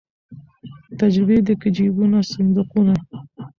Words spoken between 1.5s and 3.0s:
که جېبونه صندوقونه